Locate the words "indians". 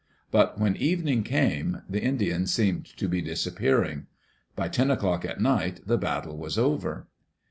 2.01-2.51